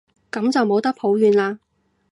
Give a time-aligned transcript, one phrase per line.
[0.31, 1.59] 噉就冇得抱怨喇